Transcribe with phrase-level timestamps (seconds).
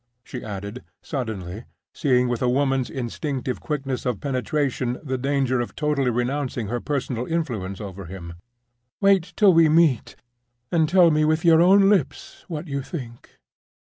[0.23, 6.09] she added, suddenly, seeing with a woman's instinctive quickness of penetration the danger of totally
[6.09, 8.33] renouncing her personal influence over him.
[8.99, 10.15] "Wait till we meet,
[10.71, 13.37] and tell me with your own lips what you think."